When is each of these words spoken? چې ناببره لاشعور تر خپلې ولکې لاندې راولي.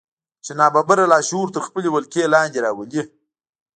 چې 0.45 0.51
ناببره 0.59 1.03
لاشعور 1.11 1.47
تر 1.55 1.61
خپلې 1.67 1.89
ولکې 1.91 2.31
لاندې 2.33 2.57
راولي. 2.65 3.01